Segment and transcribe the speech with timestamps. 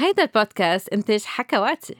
[0.00, 1.96] هيدا البودكاست إنتاج حكواتي.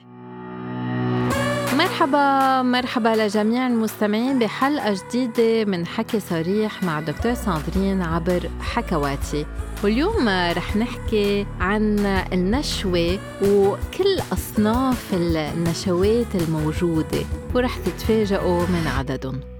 [1.77, 9.45] مرحبا مرحبا لجميع المستمعين بحلقة جديدة من حكي صريح مع دكتور ساندرين عبر حكواتي.
[9.83, 11.99] واليوم رح نحكي عن
[12.33, 17.25] النشوة وكل أصناف النشوات الموجودة
[17.55, 19.58] ورح تتفاجئوا من عددهم.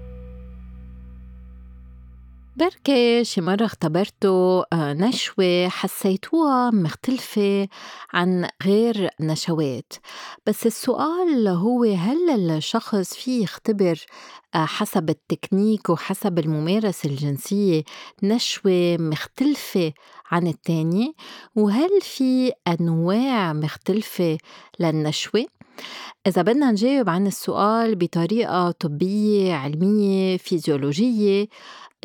[2.59, 7.67] بركي شي مرة اختبرتوا آه، نشوة حسيتوها مختلفة
[8.13, 9.93] عن غير نشوات
[10.45, 14.05] بس السؤال هو هل الشخص فيه يختبر
[14.55, 17.83] آه، حسب التكنيك وحسب الممارسة الجنسية
[18.23, 19.93] نشوة مختلفة
[20.31, 21.13] عن التانية
[21.55, 24.37] وهل في أنواع مختلفة
[24.79, 25.45] للنشوة؟
[26.27, 31.47] إذا بدنا نجاوب عن السؤال بطريقة طبية علمية فيزيولوجية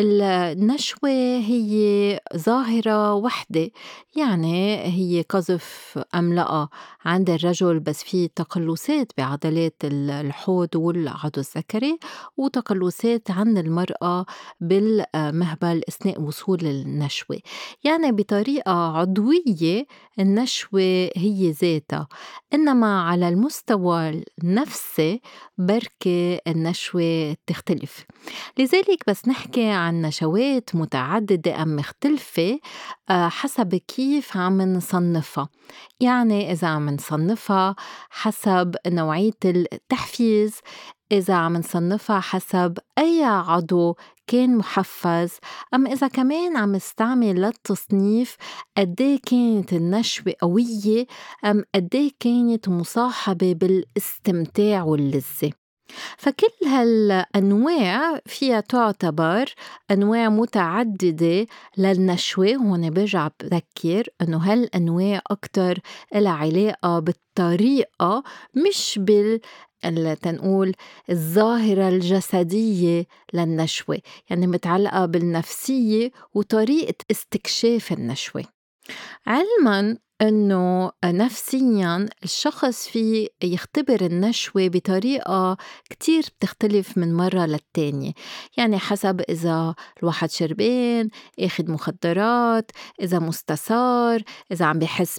[0.00, 3.70] النشوة هي ظاهرة وحدة
[4.16, 6.68] يعني هي قذف أملأة
[7.04, 11.98] عند الرجل بس في تقلصات بعضلات الحوض والعضو الذكري
[12.36, 14.26] وتقلصات عند المرأة
[14.60, 17.38] بالمهبل أثناء وصول النشوة.
[17.84, 19.86] يعني بطريقة عضوية
[20.18, 22.08] النشوة هي ذاتها
[22.54, 25.20] إنما على المستوى النفسي
[25.58, 28.04] بركة النشوة تختلف.
[28.58, 32.58] لذلك بس نحكي عن نشوات متعددة أم مختلفة
[33.10, 35.48] آه، حسب كيف عم نصنفها.
[36.00, 37.76] يعني إذا عم نصنفها
[38.10, 40.60] حسب نوعية التحفيز
[41.12, 43.96] إذا عم نصنفها حسب أي عضو
[44.26, 45.30] كان محفز
[45.74, 48.36] أم إذا كمان عم نستعمل للتصنيف
[48.76, 51.06] قديه كانت النشوة قوية
[51.44, 55.63] أم قديه كانت مصاحبة بالإستمتاع واللذة.
[56.18, 59.54] فكل هالأنواع فيها تعتبر
[59.90, 61.46] أنواع متعددة
[61.78, 62.54] للنشوة.
[62.54, 65.78] هون برجع بذكر إنه هالأنواع أكتر
[66.14, 68.22] إلها علاقة بالطريقة
[68.54, 69.40] مش بال
[70.22, 70.72] تنقول
[71.10, 73.98] الظاهرة الجسدية للنشوة.
[74.30, 78.44] يعني متعلقة بالنفسية وطريقة استكشاف النشوة.
[79.26, 79.98] علما
[80.28, 85.56] إنه نفسيًا الشخص في يختبر النشوة بطريقة
[85.90, 88.12] كتير بتختلف من مرّة للتانية،
[88.56, 91.08] يعني حسب إذا الواحد شربان،
[91.40, 92.70] آخد مخدرات،
[93.02, 95.18] إذا مستسار، إذا عم بحس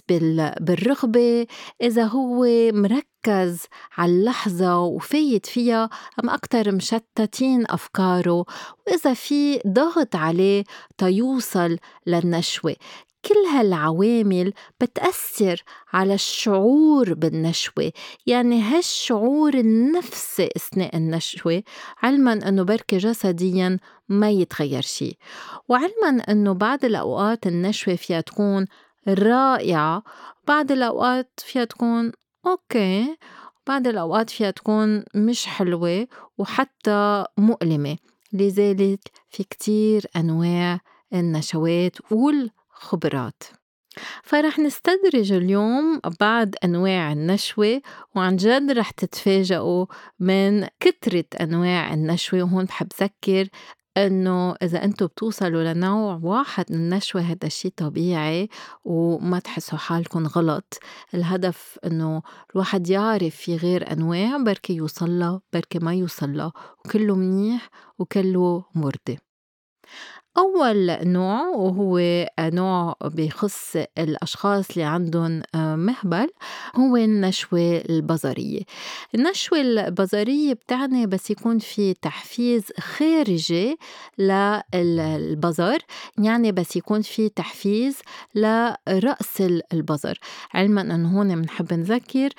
[0.60, 1.46] بالرغبة،
[1.82, 3.60] إذا هو مركّز
[3.96, 5.88] عاللحظة وفايت فيها
[6.24, 8.44] أم أكتر مشتتين أفكاره،
[8.86, 10.64] وإذا في ضغط عليه
[10.98, 12.76] تيوصل للنشوة.
[13.26, 17.92] كل هالعوامل بتأثر على الشعور بالنشوة.
[18.26, 21.62] يعني هالشعور النفسي أثناء النشوة
[22.02, 23.78] علما أنه بركة جسديا
[24.08, 25.18] ما يتغير شي.
[25.68, 28.66] وعلما أنه بعض الأوقات النشوة فيها تكون
[29.08, 30.02] رائعة
[30.48, 32.12] بعض الأوقات فيها تكون
[32.46, 33.16] أوكي
[33.66, 36.06] بعض الأوقات فيها تكون مش حلوة
[36.38, 37.96] وحتى مؤلمة.
[38.32, 39.00] لذلك
[39.30, 40.80] في كتير أنواع
[41.14, 43.42] النشوات وال خبرات.
[44.22, 47.82] فرح نستدرج اليوم بعض أنواع النشوة
[48.14, 49.86] وعن جد رح تتفاجئوا
[50.20, 53.48] من كترة أنواع النشوة وهون بحب ذكر
[53.96, 58.48] إنه إذا أنتم بتوصلوا لنوع واحد من النشوة هذا الشيء طبيعي
[58.84, 60.78] وما تحسوا حالكم غلط.
[61.14, 62.22] الهدف إنه
[62.54, 66.50] الواحد يعرف في غير أنواع بركي يوصل بركي ما يوصل
[66.84, 69.18] وكله منيح وكله مرضي.
[70.38, 72.00] أول نوع وهو
[72.40, 76.28] نوع بخص الأشخاص اللي عندهم آه، مهبل
[76.76, 78.60] هو النشوة البصرية
[79.14, 83.76] النشوة البصرية بتعني بس يكون في تحفيز خارجي
[84.18, 85.78] للبصر
[86.18, 87.98] يعني بس يكون في تحفيز
[88.34, 89.42] لرأس
[89.72, 90.18] البصر.
[90.54, 92.30] علما أنه هون بنحب نذكر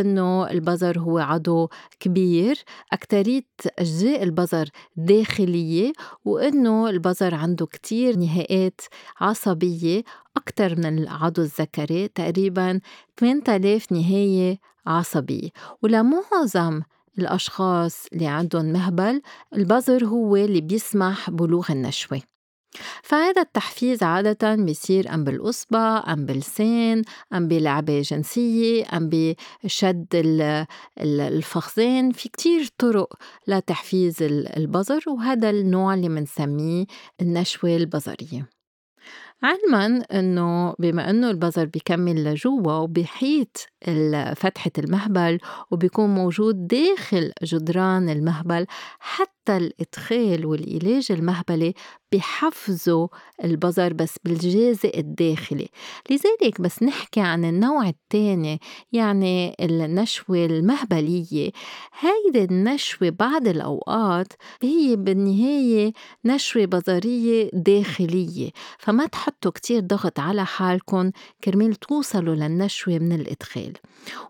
[0.00, 1.70] إنه البظر هو عضو
[2.00, 2.58] كبير.
[2.92, 3.42] اكترية
[3.78, 5.92] أجزاء البظر داخلية
[6.24, 8.80] وإنه البظر عنده كتير نهايات
[9.20, 10.02] عصبية
[10.36, 12.80] أكتر من العضو الذكري تقريبا
[13.20, 15.48] 8000 نهاية عصبية.
[15.82, 16.82] ولمعظم
[17.18, 19.22] الأشخاص اللي عندهم مهبل
[19.56, 22.35] البظر هو اللي بيسمح بلوغ النشوة.
[23.02, 27.02] فهذا التحفيز عادة بيصير أم بالأصبع أم باللسان
[27.32, 29.10] أم بلعبة جنسية أم
[29.64, 30.06] بشد
[31.00, 32.12] الفخذين.
[32.12, 33.14] في كتير طرق
[33.46, 34.22] لتحفيز
[34.56, 36.86] البظر وهذا النوع اللي منسميه
[37.20, 38.48] النشوة البظرية
[39.42, 43.66] علما إنه بما إنه البظر بيكمل لجوا وبيحيط
[44.36, 45.38] فتحة المهبل
[45.70, 48.66] وبيكون موجود داخل جدران المهبل
[48.98, 51.74] حتى حتى الإدخال والعلاج المهبلي
[52.12, 53.08] بحفزوا
[53.44, 55.68] البظر بس بالجازء الداخلي.
[56.10, 58.60] لذلك بس نحكي عن النوع الثاني
[58.92, 61.50] يعني النشوة المهبلية.
[62.00, 64.32] هيدي النشوة بعض الأوقات
[64.62, 65.92] هي بالنهاية
[66.24, 71.10] نشوة بظرية داخلية فما تحطوا كتير ضغط على حالكم
[71.44, 73.72] كرمال توصلوا للنشوة من الإدخال.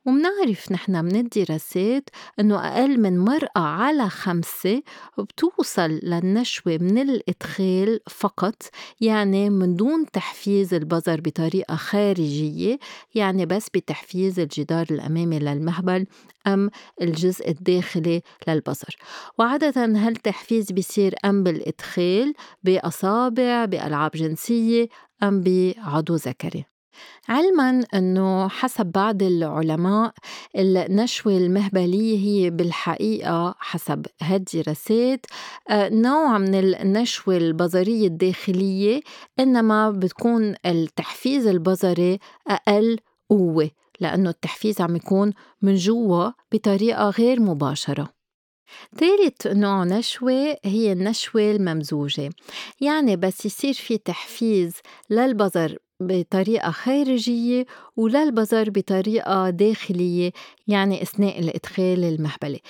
[0.06, 2.10] ومنعرف نحن من الدراسات
[2.40, 4.82] إنه أقل من مرأة على خمسة
[5.18, 8.62] بتوصل للنشوة من الإدخال فقط
[9.00, 12.78] يعني من دون تحفيز البظر بطريقة خارجية
[13.14, 16.06] يعني بس بتحفيز الجدار الأمامي للمهبل
[16.46, 16.70] أم
[17.02, 18.96] الجزء الداخلي للبصر.
[19.38, 24.88] وعادة هالتحفيز بيصير أم بالإدخال بأصابع بألعاب جنسية
[25.22, 26.75] أم بعضو ذكري؟
[27.28, 30.12] علما أنه حسب بعض العلماء
[30.56, 35.26] النشوة المهبلية هي بالحقيقة حسب هالدراسات
[35.70, 39.00] آه، نوع من النشوة البصرية الداخلية
[39.40, 42.98] إنما بتكون التحفيز البصري أقل
[43.30, 43.70] قوة
[44.00, 45.32] لأنه التحفيز عم يكون
[45.62, 48.16] من جوا بطريقة غير مباشرة.
[48.98, 52.30] ثالث نوع نشوة هي النشوة الممزوجة
[52.80, 54.74] يعني بس يصير في تحفيز
[55.10, 57.66] للبظر بطريقة خارجية
[57.96, 60.32] وللبظر بطريقة داخلية.
[60.68, 62.60] يعني أثناء الإدخال المهبلي.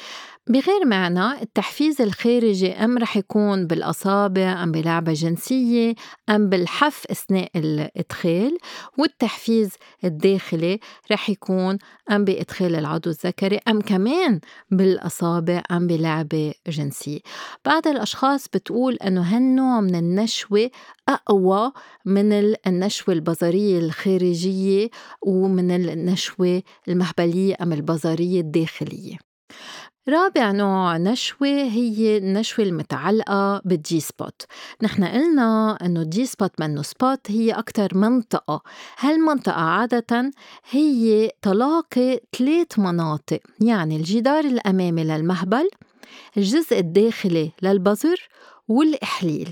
[0.49, 5.95] بغير معنى التحفيز الخارجي أم رح يكون بالأصابع أم بلعبة جنسية
[6.31, 8.59] أم بالحف أثناء الإدخال
[8.99, 9.71] والتحفيز
[10.05, 10.81] الداخلي
[11.13, 11.79] رح يكون
[12.11, 14.41] أم بإدخال العضو الذكري أم كمان
[14.71, 17.21] بالأصابع أم بلعبة جنسية.
[17.65, 20.71] بعض الأشخاص بتقول أنه هالنوع من النشوة
[21.09, 21.73] أقوى
[22.05, 22.33] من
[22.67, 24.91] النشوة البظرية الخارجية
[25.23, 29.19] ومن النشوة المهبلية أم البظرية الداخلية.
[30.09, 34.43] رابع نوع نشوة هي النشوة المتعلقة بال G-spot
[34.83, 38.63] نحن قلنا أنه ال G-spot منه spot هي أكتر منطقة.
[38.99, 40.31] هالمنطقة عادة
[40.71, 45.71] هي تلاقي ثلاث مناطق يعني الجدار الأمامي للمهبل
[46.37, 48.29] الجزء الداخلي للبظر
[48.69, 49.49] والإحليل.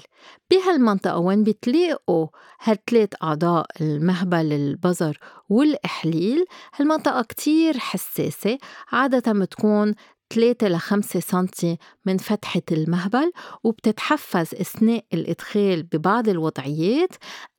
[0.50, 2.26] بهالمنطقة وين بتلاقوا
[2.62, 5.18] هالثلاث أعضاء المهبل البظر
[5.48, 8.58] والإحليل هالمنطقة كتير حساسة
[8.92, 9.94] عادة بتكون
[10.34, 13.32] 3 ل 5 سنتي من فتحة المهبل
[13.64, 17.10] وبتتحفز أثناء الإدخال ببعض الوضعيات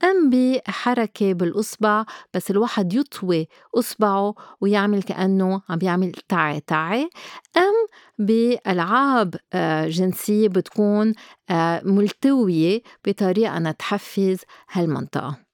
[0.04, 7.10] أم بحركة بالإصبع بس الواحد يطوي إصبعه ويعمل كأنه عم بيعمل تعي تعي
[7.58, 7.74] أم
[8.20, 11.14] بألعاب آه، جنسية بتكون
[11.50, 14.40] آه، ملتوية بطريقة تحفز
[14.72, 15.45] هالمنطقة.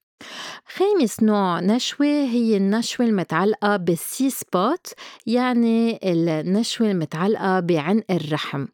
[0.76, 4.88] خامس نوع نشوة هي النشوة المتعلقة بالسي سبوت
[5.26, 8.66] يعني النشوة المتعلقة بعنق الرحم.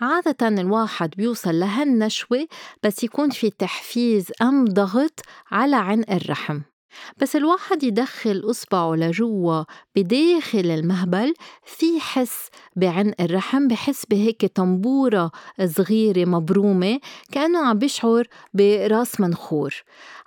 [0.00, 2.46] عادة الواحد بيوصل لهالنشوة
[2.82, 6.60] بس يكون في تحفيز أم ضغط على عنق الرحم.
[7.16, 9.64] بس الواحد يدخل إصبعه لجوا
[9.96, 11.34] بداخل المهبل
[11.64, 15.30] في حس بعنق الرحم بحس بهيك طنبورة
[15.64, 17.00] صغيرة مبرومة
[17.32, 19.74] كأنه عم بيشعر براس منخور.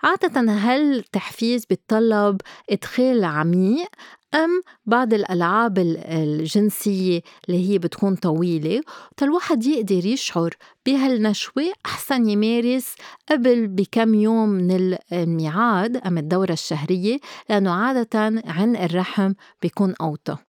[0.04, 3.90] عادة هالتحفيز بيتطلب إدخال عميق
[4.34, 8.82] أم بعض الألعاب الجنسية اللي هي بتكون طويلة؟
[9.22, 10.54] الواحد يقدر يشعر
[10.86, 12.96] بهالنشوة أحسن يمارس
[13.30, 17.20] قبل بكم يوم من الميعاد أم الدورة الشهرية
[17.50, 20.49] لأنه عادة عن الرحم بيكون أوطى.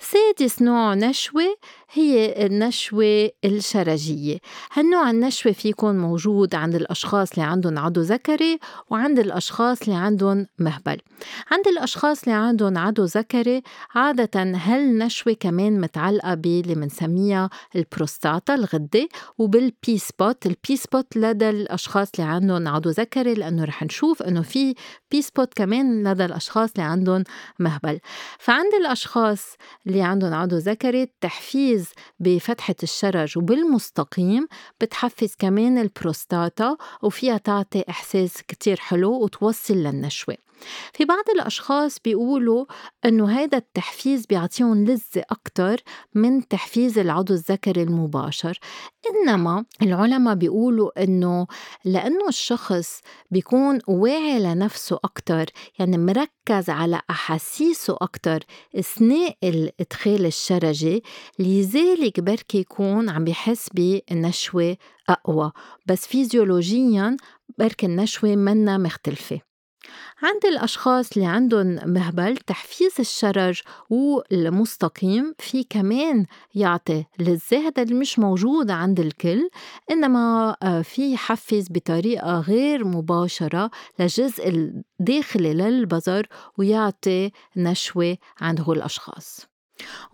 [0.00, 1.56] سادس نوع نشوة
[1.92, 4.38] هي النشوة الشرجية.
[4.72, 8.58] هالنوع النشوة فيكون موجود عند الأشخاص اللي عندهم عضو ذكري
[8.90, 10.98] وعند الأشخاص اللي عندهم مهبل.
[11.50, 13.62] عند الأشخاص اللي عندهم عضو ذكري
[13.94, 22.30] عادة هالنشوة كمان متعلقة باللي منسميها البروستاتا الغدة وبال P-spot ال P-spot لدى الأشخاص اللي
[22.30, 24.74] عندهم عضو ذكري لأنه رح نشوف إنه في
[25.10, 27.24] P-spot كمان لدى الأشخاص اللي عندهم
[27.58, 28.00] مهبل.
[28.38, 29.56] فعند الأشخاص
[29.86, 31.79] اللي عندهم عضو ذكري التحفيز
[32.20, 34.48] بفتحة الشرج وبالمستقيم
[34.80, 40.36] بتحفز كمان البروستاتا وفيها تعطي إحساس كتير حلو وتوصل للنشوة.
[40.92, 42.64] في بعض الأشخاص بيقولوا
[43.04, 45.80] إنه هيدا التحفيز بيعطيهم لذة أكتر
[46.14, 48.58] من تحفيز العضو الذكري المباشر.
[49.10, 51.46] إنما العلماء بيقولوا إنه
[51.84, 53.00] لأنه الشخص
[53.30, 55.46] بيكون واعي لنفسه أكتر
[55.78, 58.40] يعني مركز على أحاسيسه أكتر
[58.76, 61.02] أثناء الإدخال الشرجي
[61.38, 64.76] لذلك بركي يكون عم بيحس بنشوة
[65.08, 65.52] أقوى.
[65.86, 67.16] بس فيزيولوجيا
[67.58, 69.49] بركي النشوة منا مختلفة.
[70.22, 73.60] عند الأشخاص اللي عندهم مهبل تحفيز الشرج
[73.90, 79.48] والمستقيم في كمان يعطي لذة هذا اللي مش موجود عند الكل
[79.90, 86.26] إنما آه، في يحفز بطريقة غير مباشرة للجزء الداخلي للبظر
[86.58, 89.49] ويعطي نشوة عند هول الأشخاص.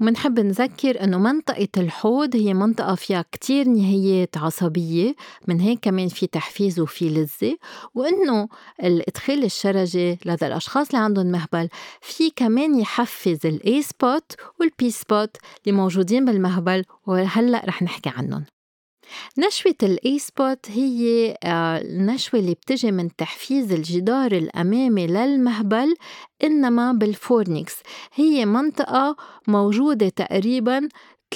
[0.00, 5.14] ومنحب نذكر إنه منطقة الحوض هي منطقة فيها كتير نهايات عصبية
[5.48, 7.56] من هيك كمان في تحفيز وفي لذة.
[7.94, 8.48] وإنه
[8.84, 11.68] الإدخال الشرجي لدى الأشخاص اللي عندهم مهبل
[12.00, 18.55] في كمان يحفز ال A-spot وال P-spot اللي موجودين بالمهبل وهلأ رح نحكي عنهم.
[19.38, 25.94] نشوة ال A-spot هي آه، النشوة اللي بتجي من تحفيز الجدار الأمامي للمهبل
[26.44, 27.76] إنما بال fornix
[28.14, 29.16] هي منطقة
[29.48, 30.88] موجودة تقريبا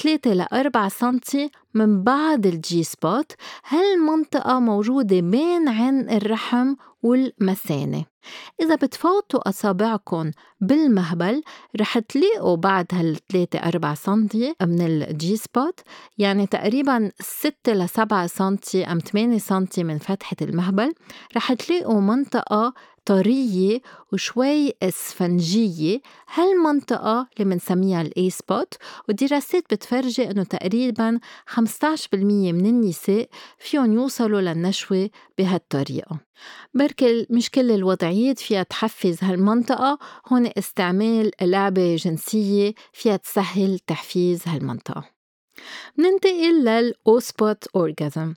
[0.03, 3.31] 3 ل 4 سنتي من بعد ال G-spot
[3.67, 8.05] هالمنطقة موجودة بين عنق الرحم والمثانة؟
[8.61, 11.43] إذا بتفوتوا أصابعكم بالمهبل
[11.79, 15.79] رح تلاقوا بعد هال 3 4 سنتي من ال G-spot
[16.17, 20.93] يعني تقريبا 6 ل 7 سنتي أم 8 سنتي من فتحة المهبل.
[21.35, 22.73] رح تلاقوا منطقة
[23.05, 23.81] طرية
[24.13, 26.01] وشوي إسفنجية.
[26.33, 28.73] هالمنطقة اللي بنسميها ال A-spot
[29.07, 31.19] والدراسات بتفرجي إنه تقريبا
[31.67, 32.13] 15%
[32.53, 36.19] من النساء فيهم يوصلوا للنشوة بهالطريقة.
[36.73, 45.20] بركي مش كل الوضعيات فيها تحفز هالمنطقة هون استعمال لعبة جنسية فيها تسهل تحفيز هالمنطقة.
[45.97, 48.33] ننتقل لل O-spot orgasm.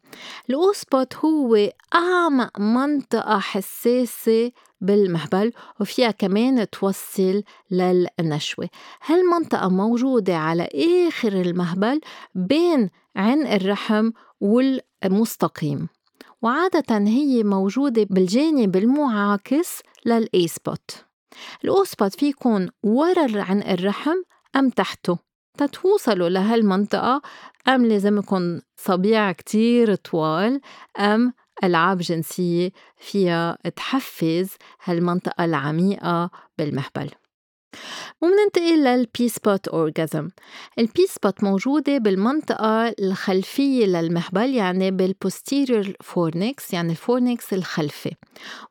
[0.50, 8.68] ال O-spot هو أعمق منطقة حساسة بالمهبل وفيها كمان توصل للنشوة.
[9.06, 10.68] هالمنطقة موجودة على
[11.08, 12.00] آخر المهبل
[12.34, 15.88] بين عنق الرحم والمستقيم
[16.42, 21.04] وعادة هي موجودة بالجانب المعاكس لل A-spot
[21.64, 24.16] ال O-spot في يكون ورا عنق الرحم
[24.56, 25.18] أم تحته؟
[25.58, 27.22] تتوصلوا لهالمنطقة
[27.68, 30.60] أم لازم يكون صبيع كتير طوال
[30.98, 31.32] أم
[31.64, 34.50] ألعاب جنسية فيها تحفز
[34.84, 37.10] هالمنطقة العميقة بالمهبل.
[38.22, 40.28] ومننتقل لل P-spot orgasm
[40.78, 48.12] ال P-spot موجودة بالمنطقة الخلفية للمهبل يعني بال posterior fornix يعني ال fornix الخلفي.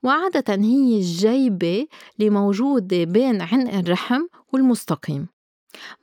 [0.03, 1.87] وعادة هي الجيبة
[2.19, 4.21] اللي موجودة بين عنق الرحم
[4.53, 5.32] والمستقيم.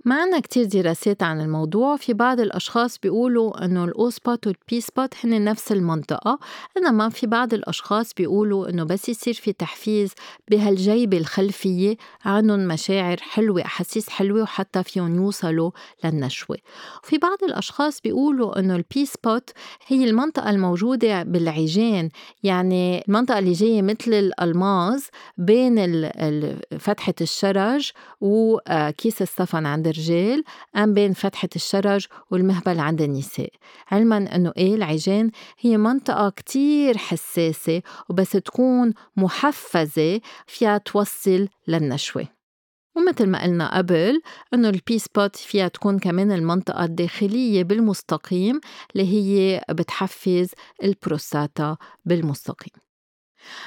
[0.04, 1.96] ما عنا كتير دراسات عن الموضوع.
[1.96, 6.38] في بعض الأشخاص بيقولوا أنه ال O-spot وال P-spot هن نفس المنطقة
[6.76, 10.12] إنما في بعض الأشخاص بيقولوا أنه بس يصير في تحفيز
[10.50, 15.70] بهالجيبة الخلفية عندهم مشاعر حلوة أحاسيس حلوة وحتى فيهم يوصلوا
[16.04, 16.56] للنشوة.
[17.04, 19.50] وفي بعض الأشخاص بيقولوا أنه ال P-spot
[19.86, 22.08] هي المنطقة الموجودة بالعجان
[22.42, 25.02] يعني المنطقة اللي جاية مثل الألماظ
[25.38, 26.10] بين
[26.78, 29.59] فتحة الشرج وكيس الصفن.
[29.66, 30.44] عند الرجال
[30.76, 33.50] أم بين فتحة الشرج والمهبل عند النساء.
[33.90, 35.30] علما أنه إيه العجان
[35.60, 42.28] هي منطقة كتير حساسة وبس تكون محفزة فيها توصل للنشوة.
[42.96, 44.20] ومثل ما قلنا قبل
[44.54, 48.60] إنه ال P-spot فيها تكون كمان المنطقة الداخلية بالمستقيم
[48.96, 50.50] اللي هي بتحفز
[50.82, 52.89] البروستاتا بالمستقيم.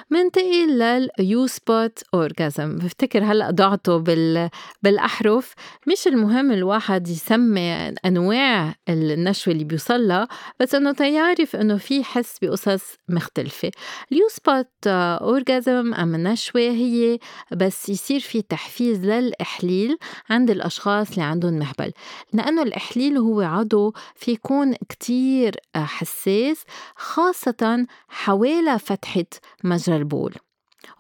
[0.09, 4.49] منتقل لل U-spot orgasm بفتكر هلأ ضعتوا بال
[4.83, 5.53] بالأحرف.
[5.87, 7.73] مش المهم الواحد يسمي
[8.05, 10.27] أنواع النشوة اللي بيوصلها
[10.59, 13.71] بس إنه تيعرف إنه في حس بقصص مختلفة.
[14.11, 17.19] ال U-spot orgasm أم النشوة هي
[17.51, 19.97] بس يصير في تحفيز للإحليل
[20.29, 21.91] عند الأشخاص اللي عندهم مهبل.
[22.33, 26.63] لأنه الإحليل هو عضو في يكون كتير حساس
[26.95, 29.25] خاصة حوالي فتحة
[29.63, 30.35] مجرى البول.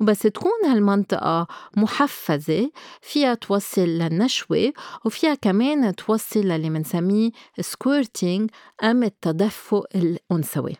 [0.01, 4.73] وبس تكون هالمنطقة محفزة فيها توصل للنشوة
[5.05, 8.49] وفيها كمان توصل للي منسميه سكورتينج
[8.83, 10.75] أم التدفق الأنثوي.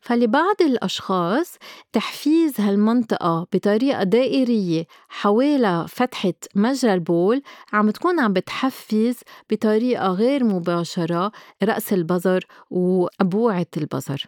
[0.00, 1.56] فلبعض الأشخاص
[1.92, 9.16] تحفيز هالمنطقة بطريقة دائرية حوالي فتحة مجرى البول عم تكون عم بتحفز
[9.50, 14.26] بطريقة غير مباشرة رأس البظر وأبوعة البظر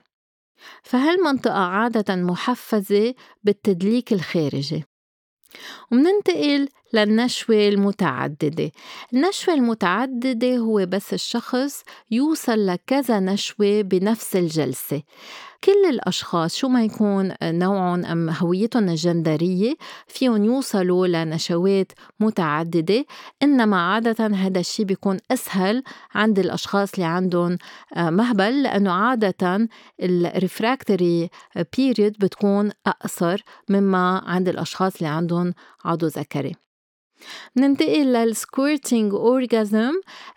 [0.82, 4.84] فهالمنطقة عادة محفزة بالتدليك الخارجي؟
[5.92, 8.70] ومننتقل للنشوة المتعددة.
[9.14, 15.02] النشوة المتعددة هو بس الشخص يوصل لكذا نشوة بنفس الجلسة.
[15.64, 19.74] كل الأشخاص شو ما يكون نوعهم أم هويتهم الجندرية
[20.06, 23.04] فيهم يوصلوا لنشوات متعددة.
[23.42, 25.82] إنما عادة هذا الشيء بيكون أسهل
[26.14, 27.58] عند الأشخاص اللي عندهم
[27.96, 29.68] آه، مهبل لأنه عادة
[30.02, 31.30] الـ refractory
[31.76, 35.54] period بتكون أقصر مما عند الأشخاص اللي عندهم
[35.84, 36.67] عضو ذكري.
[37.56, 39.92] ننتقل لل squirting orgasm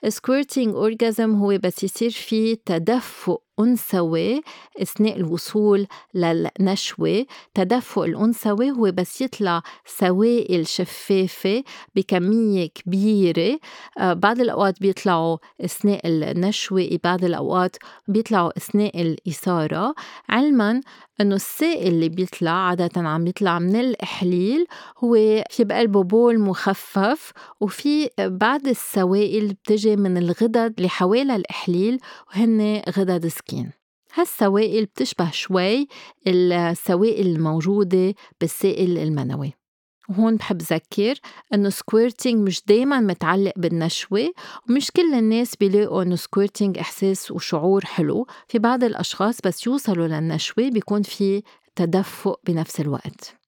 [0.08, 4.42] squirting orgasm هو بس يصير في تدفق أنثوي
[4.82, 7.26] أثناء الوصول للنشوة.
[7.54, 11.64] تدفق الأنثوي هو بس يطلع سوائل شفافة
[11.96, 13.60] بكمية كبيرة.
[13.98, 17.76] آه، بعض الأوقات بيطلعوا أثناء النشوة بعض الأوقات
[18.08, 19.96] بيطلعوا أثناء الإثارة.
[20.30, 20.82] علما
[21.22, 24.66] إنه السائل اللي بيطلع عادة عم بيطلع من الإحليل
[25.04, 25.16] هو
[25.50, 33.28] في بقلبه بول مخفف وفي بعض السوائل بتجي من الغدد اللي حوالي الإحليل وهن غدد
[33.28, 33.72] سكين.
[34.14, 35.88] هالسوائل بتشبه شوي
[36.28, 39.61] السوائل الموجودة بالسائل المنوي.
[40.10, 41.16] وهون بحب ذكر
[41.54, 44.32] إنه squirting مش دايما متعلق بالنشوة
[44.70, 48.28] ومش كل الناس بيلاقوا إنه squirting إحساس وشعور حلو.
[48.48, 51.44] في بعض الأشخاص بس يوصلوا للنشوة بيكون في
[51.76, 53.42] تدفق بنفس الوقت.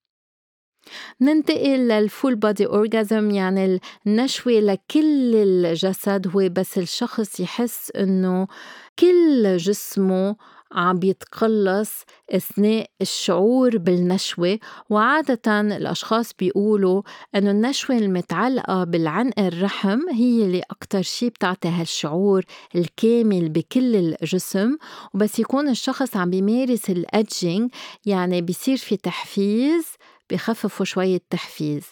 [1.22, 8.48] ننتقل لل full body orgasm يعني النشوة لكل الجسد هو بس الشخص يحس إنه
[9.00, 10.36] كل جسمه
[10.74, 11.92] عم بيتقلص
[12.32, 14.60] أثناء الشعور بالنشوة.
[14.89, 17.01] وعادة الأشخاص بيقولوا
[17.36, 24.77] أنه النشوة المتعلقة بالعنق الرحم هي اللي أكتر شي بتعطي هالشعور الكامل بكل الجسم.
[25.13, 27.72] وبس يكون الشخص عم بيمارس الأدجينج
[28.06, 29.86] يعني بيصير في تحفيز
[30.30, 31.84] بخففوا شوي التحفيز.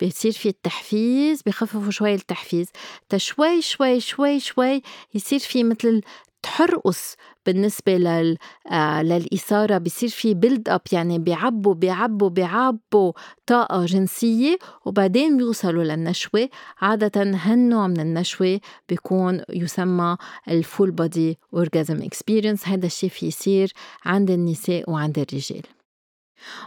[0.00, 2.66] بيصير في التحفيز بخففوا شوي التحفيز.
[3.08, 4.82] تشوي شوي شوي شوي
[5.14, 6.00] يصير في مثل
[6.46, 8.36] تحرقص بالنسبة لل
[8.70, 13.12] آه للإثارة بصير في build up يعني بيعبوا بيعبوا بيعبوا
[13.46, 16.48] طاقة جنسية وبعدين بيوصلوا للنشوة.
[16.80, 20.16] عادة هالنوع من النشوة بيكون يسمى
[20.48, 23.72] ال full body orgasm experience هذا الشيء في يصير
[24.04, 25.75] عند النساء وعند الرجال.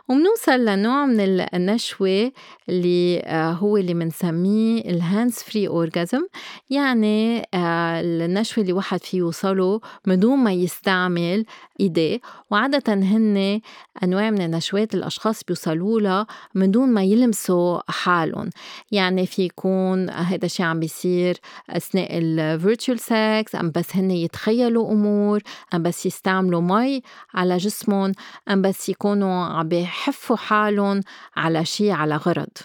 [0.10, 1.20] ومنوصل لنوع من
[1.54, 2.32] النشوة
[2.70, 6.22] اللي آه، هو اللي منسميه ال hands free orgasm
[6.70, 11.46] يعني آه، النشوة اللي واحد فيه يوصله من دون ما يستعمل
[11.80, 12.20] إيديه.
[12.52, 13.62] وعادة هن
[14.04, 18.50] أنواع من النشوات الأشخاص بيوصلوا لها من دون ما يلمسوا حالهم.
[18.92, 21.38] يعني في يكون هذا الشيء عم بيصير
[21.70, 25.42] أثناء ال virtual sex أم بس هن يتخيلوا أمور
[25.74, 27.02] أم بس يستعملوا مي
[27.34, 28.12] على جسمهم
[28.50, 31.02] أم بس يكونوا عم بيحفوا حالهم
[31.36, 32.58] على شي على غرض.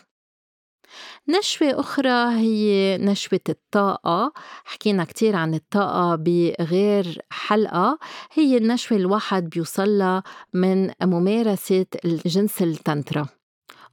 [1.28, 4.32] نشوة أخرى هي نشوة الطاقة.
[4.64, 7.98] حكينا كتير عن الطاقة بغير حلقة.
[8.32, 13.26] هي النشوة الواحد بيوصلها من ممارسة الجنس التنترا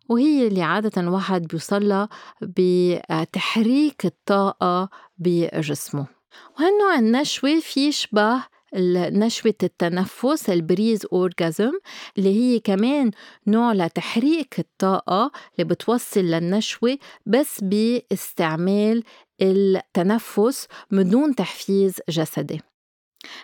[0.10, 2.10] وهي اللي عادة الواحد بيوصلها
[2.42, 6.08] بتحريك الطاقة بجسمه.
[6.60, 8.44] وهالنوع النشوة في يشبه
[8.76, 11.72] نشوة التنفس البريز أورجازم
[12.18, 13.12] اللي هي كمان
[13.48, 19.04] نوع لتحريك الطاقة اللي بتوصل للنشوة بس باستعمال
[19.42, 22.71] التنفس من دون تحفيز جسدي.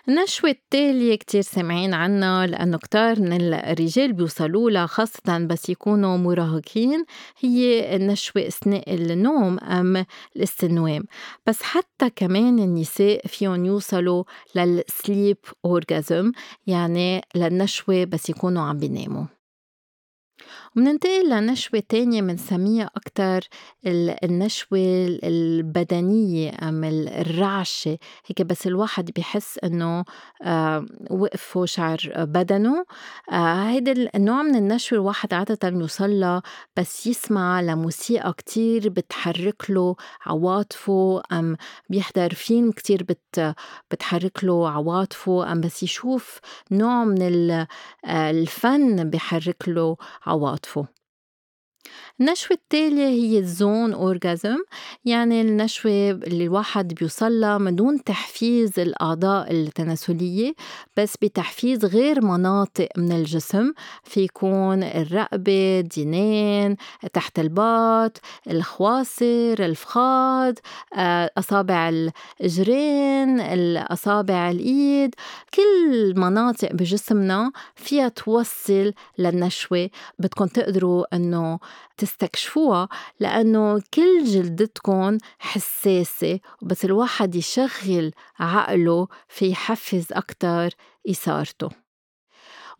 [0.08, 7.04] النشوة التالية كتير سامعين عنها لأنه كتار من الرجال بيوصلوا لها خاصة بس يكونوا مراهقين
[7.40, 10.04] هي النشوة أثناء النوم أم
[10.36, 11.04] الاستنوام.
[11.46, 16.32] بس حتى كمان النساء فيهم يوصلوا للسليب أورجازم
[16.66, 19.24] يعني للنشوة بس يكونوا عم بيناموا.
[20.76, 23.48] ومننتقل لنشوة تانية منسميها أكتر
[24.24, 24.78] النشوة
[25.24, 27.98] البدنية أم الرعشة.
[28.26, 30.04] هيك بس الواحد بيحس إنه
[30.42, 32.84] آه وقف شعر بدنه.
[33.32, 36.40] آه هيدا النوع من النشوة الواحد عادة يوصل
[36.76, 41.22] بس يسمع لموسيقى كتير بتحرك له عواطفه.
[41.32, 41.56] أم
[41.90, 43.54] بيحضر فيلم كتير بت
[43.90, 45.52] بتحرك له عواطفه.
[45.52, 50.57] أم بس يشوف نوع من آه، الفن بحرك له عواطفه.
[50.58, 50.88] thoughtful.
[52.20, 54.56] النشوة التالية هي الزون أورجازم
[55.04, 60.54] يعني النشوة اللي الواحد بيوصلها من دون تحفيز الأعضاء التناسلية
[60.96, 63.72] بس بتحفيز غير مناطق من الجسم.
[64.04, 66.76] في يكون الرقبة الدينين
[67.12, 70.58] تحت الباط الخواصر الفخاد
[70.94, 71.92] آه، أصابع
[72.40, 75.14] الجرين الأصابع الإيد.
[75.54, 81.58] كل مناطق بجسمنا فيها توصل للنشوة بدكم تقدروا أنه
[81.98, 82.88] تستكشفوها
[83.20, 90.68] لأنه كل جلدتكم حساسة بس الواحد يشغل عقله في يحفز أكتر
[91.10, 91.87] إثارته.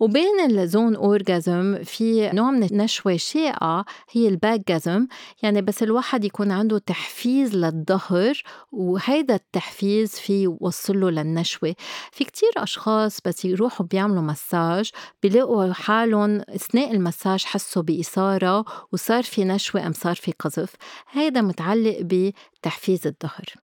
[0.00, 5.06] وبين ال zone orgasm في نوع من النشوة شائعة هي ال backgasm
[5.42, 11.74] يعني بس الواحد يكون عنده تحفيز للظهر وهيدا التحفيز في يوصله للنشوة.
[12.12, 14.90] في كتير أشخاص بس يروحوا بيعملوا مساج
[15.22, 20.74] بيلاقوا حالهم أثناء المساج حسوا بإثارة وصار في نشوة أم صار في قذف.
[21.10, 23.67] هيدا متعلق بتحفيز الظهر.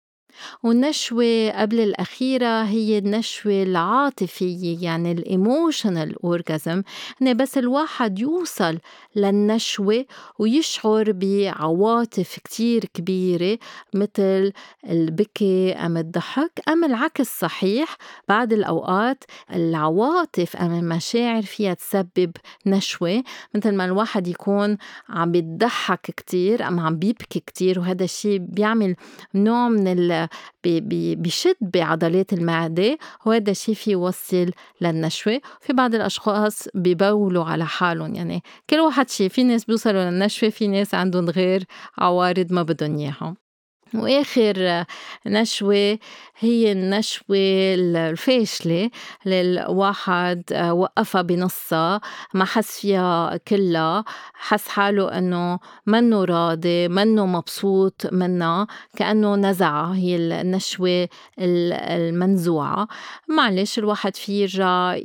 [0.64, 6.84] والنشوة قبل الأخيرة هي النشوة العاطفية يعني ال emotional orgasm
[7.22, 8.80] إنه بس الواحد يوصل
[9.16, 10.06] للنشوة
[10.40, 13.58] ويشعر بعواطف كتير كبيرة
[13.94, 14.54] مثل
[14.90, 17.98] البكي أم الضحك أم العكس صحيح.
[18.28, 19.24] بعد الأوقات
[19.54, 22.32] العواطف أم المشاعر فيها تسبب
[22.66, 23.24] نشوة.
[23.56, 24.78] مثل ما الواحد يكون
[25.10, 28.96] عم بيضحك كتير أم عم بيبكي كتير وهذا الشيء بيعمل
[29.36, 30.27] نوع من
[30.66, 32.98] بشد بعضلات المعدة.
[33.26, 35.42] وهذا الشيء في يوصل للنشوة.
[35.62, 38.16] في بعض الأشخاص ببولوا على حالهم.
[38.16, 41.64] يعني كل واحد شيء في ناس بيوصلوا للنشوة في ناس عندهم غير
[41.98, 43.47] عوارض ما بدهم إياها
[43.94, 44.84] وآخر
[45.26, 46.00] نشوة
[46.40, 47.38] هي النشوة
[47.76, 48.90] الفاشلة
[49.26, 52.02] اللي الواحد وقفها بنصها
[52.34, 60.16] ما حس فيها كلها حس حاله إنه منه راضي منه مبسوط منها كأنه نزعها هي
[60.16, 61.08] النشوة
[61.40, 62.88] المنزوعة.
[63.28, 64.96] معلش الواحد في يرجع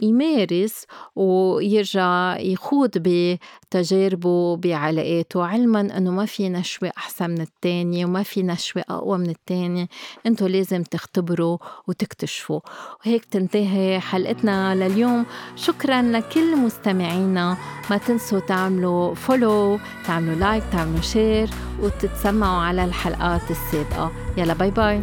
[0.00, 7.40] يمارس ويرجع يخوض بتجاربه بعلاقاته علما إنه ما في نشوة أحسن من
[8.04, 9.88] وما في نشوة أقوى من التانية.
[10.26, 12.60] انتو لازم تختبروا وتكتشفوا.
[13.06, 15.26] وهيك تنتهي حلقتنا لليوم.
[15.56, 17.56] شكرا لكل مستمعينا.
[17.90, 24.12] ما تنسوا تعملوا فولو تعملوا like تعملوا share وتتسمعوا على الحلقات السابقة.
[24.36, 25.02] يلا bye bye